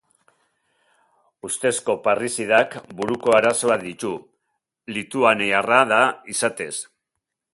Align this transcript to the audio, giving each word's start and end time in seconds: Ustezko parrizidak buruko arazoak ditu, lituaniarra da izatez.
Ustezko 1.49 1.95
parrizidak 2.07 2.77
buruko 3.01 3.35
arazoak 3.41 3.85
ditu, 3.89 4.13
lituaniarra 4.97 5.81
da 5.95 6.03
izatez. 6.37 6.73